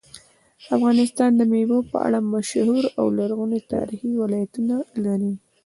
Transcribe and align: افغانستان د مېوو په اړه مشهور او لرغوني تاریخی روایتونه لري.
افغانستان 0.75 1.31
د 1.35 1.41
مېوو 1.51 1.79
په 1.91 1.97
اړه 2.07 2.19
مشهور 2.33 2.83
او 2.99 3.05
لرغوني 3.17 3.59
تاریخی 3.73 4.09
روایتونه 4.19 4.75
لري. 5.03 5.33